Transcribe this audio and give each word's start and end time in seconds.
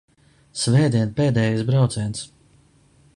Svētdien 0.61 1.11
pēdējais 1.19 1.63
brauciens. 1.69 2.25